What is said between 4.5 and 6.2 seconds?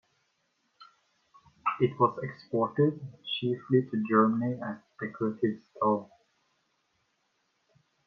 as decorative stone.